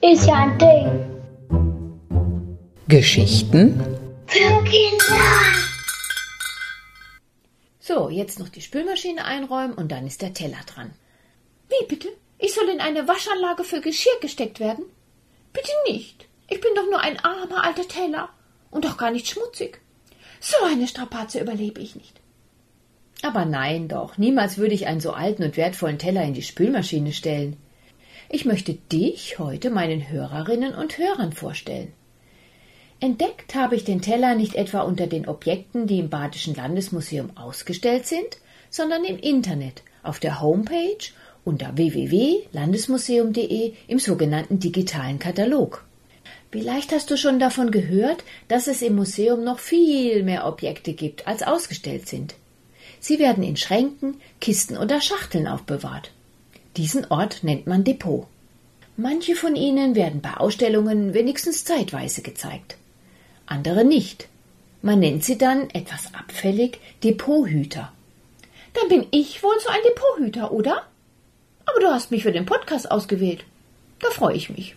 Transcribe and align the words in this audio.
Ist 0.00 0.26
ja 0.26 0.34
ein 0.34 0.58
Ding. 0.58 0.88
Geschichten 2.86 3.82
Für 4.26 4.64
Kinder. 4.64 5.16
So, 7.80 8.08
jetzt 8.10 8.38
noch 8.38 8.48
die 8.48 8.60
Spülmaschine 8.60 9.24
einräumen 9.24 9.74
und 9.74 9.90
dann 9.90 10.06
ist 10.06 10.22
der 10.22 10.34
Teller 10.34 10.60
dran. 10.66 10.92
Wie 11.68 11.86
bitte? 11.88 12.08
Ich 12.38 12.54
soll 12.54 12.68
in 12.68 12.80
eine 12.80 13.08
Waschanlage 13.08 13.64
für 13.64 13.80
Geschirr 13.80 14.20
gesteckt 14.20 14.60
werden? 14.60 14.84
Bitte 15.52 15.72
nicht. 15.88 16.28
Ich 16.48 16.60
bin 16.60 16.74
doch 16.76 16.88
nur 16.88 17.00
ein 17.00 17.18
armer 17.24 17.64
alter 17.64 17.88
Teller 17.88 18.28
und 18.70 18.84
doch 18.84 18.96
gar 18.96 19.10
nicht 19.10 19.26
schmutzig. 19.26 19.80
So 20.38 20.64
eine 20.64 20.86
Strapaze 20.86 21.40
überlebe 21.40 21.80
ich 21.80 21.96
nicht. 21.96 22.20
Aber 23.22 23.44
nein 23.44 23.88
doch, 23.88 24.16
niemals 24.16 24.58
würde 24.58 24.74
ich 24.74 24.86
einen 24.86 25.00
so 25.00 25.12
alten 25.12 25.42
und 25.42 25.56
wertvollen 25.56 25.98
Teller 25.98 26.22
in 26.22 26.34
die 26.34 26.42
Spülmaschine 26.42 27.12
stellen. 27.12 27.56
Ich 28.30 28.44
möchte 28.44 28.74
dich 28.74 29.38
heute 29.38 29.70
meinen 29.70 30.08
Hörerinnen 30.08 30.74
und 30.74 30.98
Hörern 30.98 31.32
vorstellen. 31.32 31.92
Entdeckt 33.00 33.54
habe 33.54 33.76
ich 33.76 33.84
den 33.84 34.02
Teller 34.02 34.34
nicht 34.34 34.54
etwa 34.54 34.80
unter 34.80 35.06
den 35.06 35.28
Objekten, 35.28 35.86
die 35.86 36.00
im 36.00 36.10
Badischen 36.10 36.54
Landesmuseum 36.54 37.36
ausgestellt 37.36 38.06
sind, 38.06 38.38
sondern 38.70 39.04
im 39.04 39.18
Internet, 39.18 39.82
auf 40.02 40.18
der 40.20 40.40
Homepage 40.40 40.98
unter 41.44 41.76
www.landesmuseum.de 41.76 43.72
im 43.86 43.98
sogenannten 43.98 44.58
digitalen 44.58 45.18
Katalog. 45.18 45.84
Vielleicht 46.50 46.92
hast 46.92 47.10
du 47.10 47.16
schon 47.16 47.38
davon 47.38 47.70
gehört, 47.70 48.24
dass 48.48 48.66
es 48.66 48.82
im 48.82 48.96
Museum 48.96 49.44
noch 49.44 49.58
viel 49.58 50.22
mehr 50.22 50.46
Objekte 50.46 50.92
gibt, 50.92 51.26
als 51.26 51.42
ausgestellt 51.42 52.08
sind. 52.08 52.34
Sie 53.00 53.18
werden 53.18 53.44
in 53.44 53.56
Schränken, 53.56 54.20
Kisten 54.40 54.76
oder 54.76 55.00
Schachteln 55.00 55.46
aufbewahrt. 55.46 56.10
Diesen 56.76 57.04
Ort 57.06 57.42
nennt 57.42 57.66
man 57.66 57.84
Depot. 57.84 58.26
Manche 58.96 59.36
von 59.36 59.54
ihnen 59.54 59.94
werden 59.94 60.20
bei 60.20 60.34
Ausstellungen 60.34 61.14
wenigstens 61.14 61.64
zeitweise 61.64 62.22
gezeigt, 62.22 62.76
andere 63.46 63.84
nicht. 63.84 64.28
Man 64.82 65.00
nennt 65.00 65.24
sie 65.24 65.38
dann 65.38 65.70
etwas 65.70 66.14
abfällig 66.14 66.78
Depothüter. 67.02 67.92
Dann 68.74 68.88
bin 68.88 69.06
ich 69.10 69.42
wohl 69.42 69.58
so 69.60 69.68
ein 69.68 69.80
Depothüter, 69.88 70.52
oder? 70.52 70.84
Aber 71.66 71.80
du 71.80 71.86
hast 71.88 72.10
mich 72.10 72.22
für 72.22 72.32
den 72.32 72.46
Podcast 72.46 72.90
ausgewählt. 72.90 73.44
Da 74.00 74.10
freue 74.10 74.36
ich 74.36 74.50
mich. 74.50 74.76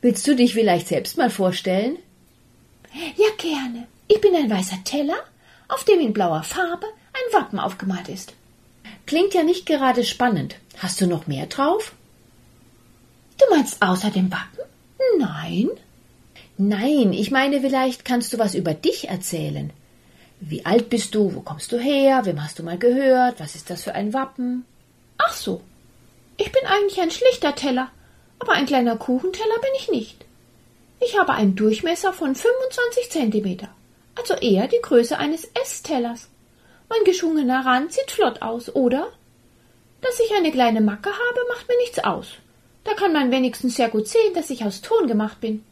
Willst 0.00 0.26
du 0.26 0.34
dich 0.34 0.54
vielleicht 0.54 0.88
selbst 0.88 1.16
mal 1.16 1.30
vorstellen? 1.30 1.98
Ja, 3.16 3.28
gerne. 3.36 3.86
Ich 4.06 4.20
bin 4.20 4.34
ein 4.34 4.50
weißer 4.50 4.82
Teller, 4.84 5.18
auf 5.68 5.84
dem 5.84 6.00
in 6.00 6.12
blauer 6.12 6.42
Farbe 6.42 6.86
Wappen 7.32 7.58
aufgemalt 7.58 8.08
ist. 8.08 8.34
Klingt 9.06 9.34
ja 9.34 9.42
nicht 9.42 9.66
gerade 9.66 10.04
spannend. 10.04 10.56
Hast 10.78 11.00
du 11.00 11.06
noch 11.06 11.26
mehr 11.26 11.46
drauf? 11.46 11.92
Du 13.38 13.54
meinst 13.54 13.80
außer 13.82 14.10
dem 14.10 14.30
Wappen? 14.30 14.64
Nein. 15.18 15.70
Nein, 16.56 17.12
ich 17.12 17.30
meine, 17.30 17.60
vielleicht 17.60 18.04
kannst 18.04 18.32
du 18.32 18.38
was 18.38 18.54
über 18.54 18.74
dich 18.74 19.08
erzählen. 19.08 19.70
Wie 20.40 20.66
alt 20.66 20.90
bist 20.90 21.14
du? 21.14 21.34
Wo 21.34 21.40
kommst 21.40 21.72
du 21.72 21.78
her? 21.78 22.24
Wem 22.24 22.42
hast 22.42 22.58
du 22.58 22.62
mal 22.62 22.78
gehört? 22.78 23.40
Was 23.40 23.54
ist 23.54 23.70
das 23.70 23.82
für 23.82 23.94
ein 23.94 24.12
Wappen? 24.12 24.64
Ach 25.18 25.32
so. 25.32 25.62
Ich 26.36 26.52
bin 26.52 26.62
eigentlich 26.66 27.00
ein 27.00 27.10
schlichter 27.10 27.54
Teller, 27.54 27.90
aber 28.38 28.52
ein 28.52 28.66
kleiner 28.66 28.96
Kuchenteller 28.96 29.58
bin 29.60 29.70
ich 29.78 29.90
nicht. 29.90 30.24
Ich 31.00 31.18
habe 31.18 31.34
einen 31.34 31.56
Durchmesser 31.56 32.12
von 32.12 32.34
25 32.34 33.10
Zentimeter, 33.10 33.68
also 34.16 34.34
eher 34.34 34.68
die 34.68 34.80
Größe 34.82 35.18
eines 35.18 35.48
Esstellers. 35.60 36.28
Mein 36.88 37.04
geschwungener 37.04 37.64
Rand 37.64 37.92
sieht 37.92 38.10
flott 38.10 38.42
aus, 38.42 38.74
oder? 38.74 39.12
Dass 40.00 40.20
ich 40.20 40.34
eine 40.34 40.52
kleine 40.52 40.80
Macke 40.80 41.10
habe, 41.10 41.40
macht 41.48 41.68
mir 41.68 41.76
nichts 41.78 41.98
aus. 41.98 42.28
Da 42.84 42.94
kann 42.94 43.12
man 43.12 43.30
wenigstens 43.30 43.76
sehr 43.76 43.88
gut 43.88 44.08
sehen, 44.08 44.34
dass 44.34 44.50
ich 44.50 44.64
aus 44.64 44.80
Ton 44.80 45.06
gemacht 45.06 45.40
bin. 45.40 45.64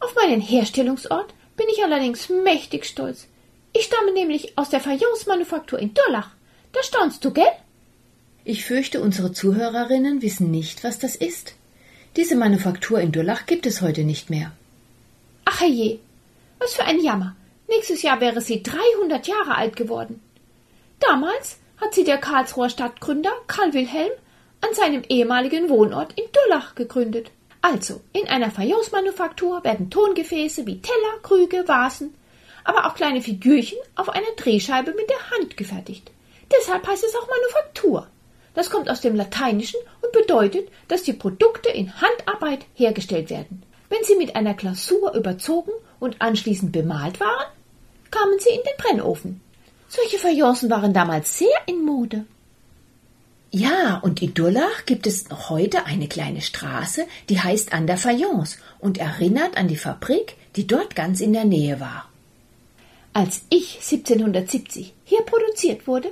Auf 0.00 0.14
meinen 0.16 0.40
Herstellungsort 0.40 1.32
bin 1.56 1.66
ich 1.70 1.84
allerdings 1.84 2.28
mächtig 2.28 2.86
stolz. 2.86 3.28
Ich 3.72 3.84
stamme 3.84 4.12
nämlich 4.12 4.58
aus 4.58 4.68
der 4.70 4.80
Fayence-Manufaktur 4.80 5.78
in 5.78 5.94
Durlach. 5.94 6.30
Da 6.72 6.82
staunst 6.82 7.24
du, 7.24 7.30
gell? 7.30 7.52
Ich 8.44 8.64
fürchte, 8.64 9.00
unsere 9.00 9.32
Zuhörerinnen 9.32 10.20
wissen 10.20 10.50
nicht, 10.50 10.82
was 10.82 10.98
das 10.98 11.14
ist. 11.14 11.54
Diese 12.16 12.34
Manufaktur 12.34 13.00
in 13.00 13.12
Durlach 13.12 13.46
gibt 13.46 13.66
es 13.66 13.80
heute 13.80 14.02
nicht 14.02 14.28
mehr. 14.28 14.50
Ach 15.44 15.62
je, 15.62 16.00
was 16.58 16.74
für 16.74 16.84
ein 16.84 17.00
Jammer. 17.00 17.36
Nächstes 17.68 18.02
Jahr 18.02 18.20
wäre 18.20 18.40
sie 18.40 18.62
300 18.62 19.26
Jahre 19.28 19.54
alt 19.54 19.76
geworden. 19.76 20.20
Damals 21.02 21.58
hat 21.80 21.94
sie 21.94 22.04
der 22.04 22.18
Karlsruher 22.18 22.70
Stadtgründer 22.70 23.32
Karl 23.48 23.72
Wilhelm 23.72 24.12
an 24.60 24.72
seinem 24.72 25.02
ehemaligen 25.08 25.68
Wohnort 25.68 26.12
in 26.12 26.24
Durlach 26.32 26.76
gegründet. 26.76 27.32
Also, 27.60 28.00
in 28.12 28.28
einer 28.28 28.52
Fayence-Manufaktur 28.52 29.64
werden 29.64 29.90
Tongefäße 29.90 30.64
wie 30.66 30.80
Teller, 30.80 31.18
Krüge, 31.22 31.66
Vasen, 31.66 32.14
aber 32.62 32.86
auch 32.86 32.94
kleine 32.94 33.20
Figürchen 33.20 33.78
auf 33.96 34.08
einer 34.10 34.30
Drehscheibe 34.36 34.94
mit 34.94 35.10
der 35.10 35.30
Hand 35.30 35.56
gefertigt. 35.56 36.10
Deshalb 36.56 36.86
heißt 36.86 37.02
es 37.02 37.16
auch 37.16 37.28
Manufaktur. 37.28 38.06
Das 38.54 38.70
kommt 38.70 38.88
aus 38.88 39.00
dem 39.00 39.16
Lateinischen 39.16 39.80
und 40.02 40.12
bedeutet, 40.12 40.68
dass 40.86 41.02
die 41.02 41.14
Produkte 41.14 41.70
in 41.70 42.00
Handarbeit 42.00 42.66
hergestellt 42.74 43.30
werden. 43.30 43.64
Wenn 43.88 44.04
sie 44.04 44.16
mit 44.16 44.36
einer 44.36 44.54
Glasur 44.54 45.14
überzogen 45.14 45.72
und 45.98 46.20
anschließend 46.20 46.70
bemalt 46.70 47.18
waren, 47.18 47.46
kamen 48.10 48.38
sie 48.38 48.50
in 48.50 48.62
den 48.62 48.76
Brennofen. 48.76 49.40
Solche 49.94 50.18
Fayencen 50.18 50.70
waren 50.70 50.94
damals 50.94 51.36
sehr 51.36 51.58
in 51.66 51.84
Mode. 51.84 52.24
Ja, 53.50 53.98
und 53.98 54.22
in 54.22 54.32
Durlach 54.32 54.86
gibt 54.86 55.06
es 55.06 55.28
noch 55.28 55.50
heute 55.50 55.84
eine 55.84 56.08
kleine 56.08 56.40
Straße, 56.40 57.06
die 57.28 57.38
heißt 57.38 57.74
an 57.74 57.86
der 57.86 57.98
Fayence 57.98 58.56
und 58.78 58.96
erinnert 58.96 59.58
an 59.58 59.68
die 59.68 59.76
Fabrik, 59.76 60.36
die 60.56 60.66
dort 60.66 60.96
ganz 60.96 61.20
in 61.20 61.34
der 61.34 61.44
Nähe 61.44 61.78
war. 61.78 62.08
Als 63.12 63.42
ich 63.50 63.74
1770 63.82 64.94
hier 65.04 65.20
produziert 65.26 65.86
wurde, 65.86 66.08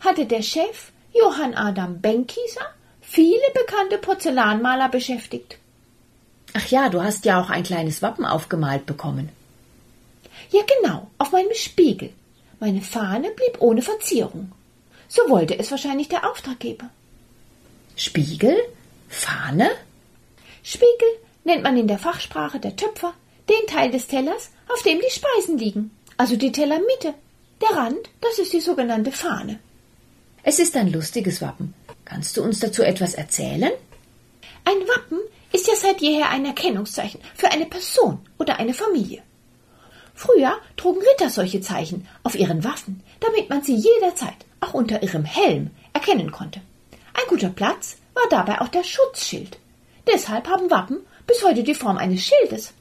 hatte 0.00 0.26
der 0.26 0.42
Chef 0.42 0.92
Johann 1.14 1.54
Adam 1.54 2.02
Benkieser 2.02 2.66
viele 3.00 3.48
bekannte 3.54 3.96
Porzellanmaler 3.96 4.90
beschäftigt. 4.90 5.56
Ach 6.52 6.66
ja, 6.66 6.90
du 6.90 7.02
hast 7.02 7.24
ja 7.24 7.40
auch 7.40 7.48
ein 7.48 7.62
kleines 7.62 8.02
Wappen 8.02 8.26
aufgemalt 8.26 8.84
bekommen. 8.84 9.30
Ja, 10.50 10.60
genau, 10.82 11.06
auf 11.16 11.32
meinem 11.32 11.54
Spiegel. 11.54 12.10
Meine 12.62 12.80
Fahne 12.80 13.32
blieb 13.32 13.60
ohne 13.60 13.82
Verzierung. 13.82 14.52
So 15.08 15.22
wollte 15.28 15.58
es 15.58 15.72
wahrscheinlich 15.72 16.08
der 16.08 16.30
Auftraggeber. 16.30 16.88
Spiegel? 17.96 18.56
Fahne? 19.08 19.68
Spiegel 20.62 21.08
nennt 21.42 21.64
man 21.64 21.76
in 21.76 21.88
der 21.88 21.98
Fachsprache 21.98 22.60
der 22.60 22.76
Töpfer 22.76 23.14
den 23.48 23.66
Teil 23.66 23.90
des 23.90 24.06
Tellers, 24.06 24.50
auf 24.72 24.80
dem 24.84 25.00
die 25.00 25.10
Speisen 25.10 25.58
liegen, 25.58 25.90
also 26.16 26.36
die 26.36 26.52
Tellermitte. 26.52 27.14
Der 27.60 27.76
Rand, 27.76 28.08
das 28.20 28.38
ist 28.38 28.52
die 28.52 28.60
sogenannte 28.60 29.10
Fahne. 29.10 29.58
Es 30.44 30.60
ist 30.60 30.76
ein 30.76 30.92
lustiges 30.92 31.42
Wappen. 31.42 31.74
Kannst 32.04 32.36
du 32.36 32.44
uns 32.44 32.60
dazu 32.60 32.84
etwas 32.84 33.14
erzählen? 33.14 33.72
Ein 34.64 34.86
Wappen 34.86 35.18
ist 35.50 35.66
ja 35.66 35.74
seit 35.74 36.00
jeher 36.00 36.30
ein 36.30 36.46
Erkennungszeichen 36.46 37.20
für 37.34 37.50
eine 37.50 37.66
Person 37.66 38.20
oder 38.38 38.60
eine 38.60 38.72
Familie. 38.72 39.24
Früher 40.14 40.58
trugen 40.76 41.00
Ritter 41.00 41.30
solche 41.30 41.60
Zeichen 41.60 42.06
auf 42.22 42.34
ihren 42.34 42.64
Waffen, 42.64 43.02
damit 43.20 43.48
man 43.48 43.62
sie 43.62 43.74
jederzeit, 43.74 44.46
auch 44.60 44.74
unter 44.74 45.02
ihrem 45.02 45.24
Helm, 45.24 45.70
erkennen 45.92 46.30
konnte. 46.30 46.60
Ein 47.14 47.28
guter 47.28 47.50
Platz 47.50 47.96
war 48.14 48.28
dabei 48.30 48.60
auch 48.60 48.68
der 48.68 48.84
Schutzschild. 48.84 49.58
Deshalb 50.06 50.48
haben 50.48 50.70
Wappen 50.70 50.98
bis 51.26 51.44
heute 51.44 51.62
die 51.62 51.74
Form 51.74 51.96
eines 51.96 52.22
Schildes. 52.22 52.72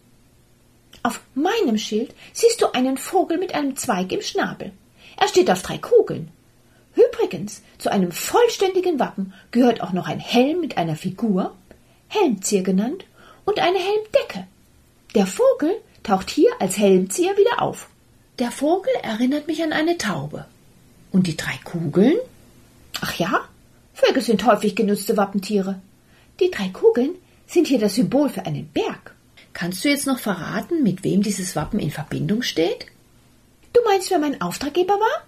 Auf 1.03 1.21
meinem 1.33 1.77
Schild 1.77 2.13
siehst 2.33 2.61
du 2.61 2.73
einen 2.73 2.97
Vogel 2.97 3.37
mit 3.37 3.55
einem 3.55 3.75
Zweig 3.75 4.11
im 4.11 4.21
Schnabel. 4.21 4.71
Er 5.17 5.27
steht 5.27 5.49
auf 5.49 5.61
drei 5.61 5.77
Kugeln. 5.77 6.31
Übrigens, 6.95 7.61
zu 7.77 7.91
einem 7.91 8.11
vollständigen 8.11 8.99
Wappen 8.99 9.33
gehört 9.51 9.81
auch 9.81 9.93
noch 9.93 10.07
ein 10.07 10.19
Helm 10.19 10.59
mit 10.59 10.77
einer 10.77 10.95
Figur, 10.95 11.55
Helmzier 12.07 12.63
genannt, 12.63 13.05
und 13.45 13.59
eine 13.59 13.79
Helmdecke. 13.79 14.47
Der 15.15 15.25
Vogel 15.25 15.81
taucht 16.03 16.29
hier 16.29 16.51
als 16.59 16.77
Helmzieher 16.77 17.37
wieder 17.37 17.61
auf. 17.61 17.89
Der 18.39 18.51
Vogel 18.51 18.93
erinnert 19.03 19.47
mich 19.47 19.61
an 19.63 19.73
eine 19.73 19.97
Taube. 19.97 20.45
Und 21.11 21.27
die 21.27 21.37
drei 21.37 21.59
Kugeln? 21.63 22.17
Ach 23.01 23.13
ja, 23.15 23.41
Vögel 23.93 24.21
sind 24.21 24.45
häufig 24.45 24.75
genutzte 24.75 25.17
Wappentiere. 25.17 25.79
Die 26.39 26.49
drei 26.49 26.69
Kugeln 26.69 27.11
sind 27.45 27.67
hier 27.67 27.79
das 27.79 27.95
Symbol 27.95 28.29
für 28.29 28.45
einen 28.45 28.67
Berg. 28.67 29.13
Kannst 29.53 29.83
du 29.83 29.89
jetzt 29.89 30.07
noch 30.07 30.19
verraten, 30.19 30.81
mit 30.81 31.03
wem 31.03 31.21
dieses 31.21 31.55
Wappen 31.55 31.79
in 31.79 31.91
Verbindung 31.91 32.41
steht? 32.41 32.87
Du 33.73 33.81
meinst, 33.85 34.09
wer 34.09 34.19
mein 34.19 34.41
Auftraggeber 34.41 34.93
war? 34.93 35.27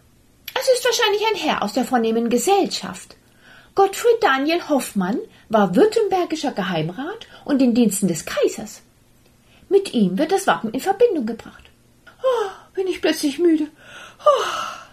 Es 0.59 0.67
ist 0.73 0.85
wahrscheinlich 0.85 1.21
ein 1.29 1.47
Herr 1.47 1.63
aus 1.63 1.73
der 1.73 1.85
vornehmen 1.85 2.29
Gesellschaft. 2.29 3.15
Gottfried 3.75 4.21
Daniel 4.21 4.69
Hoffmann 4.69 5.19
war 5.49 5.75
württembergischer 5.75 6.51
Geheimrat 6.51 7.27
und 7.43 7.61
in 7.61 7.73
Diensten 7.73 8.07
des 8.07 8.25
Kaisers. 8.25 8.81
Mit 9.69 9.93
ihm 9.93 10.17
wird 10.17 10.31
das 10.31 10.47
Wappen 10.47 10.71
in 10.71 10.79
Verbindung 10.79 11.25
gebracht. 11.25 11.63
Oh, 12.21 12.49
bin 12.73 12.87
ich 12.87 13.01
plötzlich 13.01 13.39
müde. 13.39 13.67
Oh, 14.19 14.43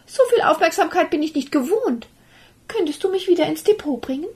so 0.07 0.23
viel 0.31 0.43
Aufmerksamkeit 0.43 1.11
bin 1.11 1.23
ich 1.23 1.35
nicht 1.35 1.53
gewohnt. 1.53 2.09
Könntest 2.69 3.03
du 3.05 3.11
mich 3.11 3.29
wieder 3.29 3.47
ins 3.47 3.65
Depot 3.65 4.01
bringen? 4.01 4.29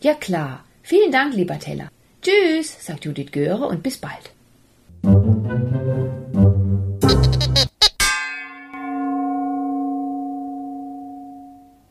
Ja 0.00 0.14
klar. 0.14 0.64
Vielen 0.82 1.12
Dank, 1.12 1.34
lieber 1.34 1.58
Teller. 1.58 1.88
Tschüss, 2.22 2.84
sagt 2.84 3.04
Judith 3.04 3.32
Göre 3.32 3.66
und 3.66 3.82
bis 3.82 3.98
bald. 3.98 4.30